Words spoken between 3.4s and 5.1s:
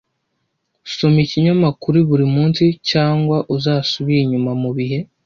uzasubira inyuma mubihe.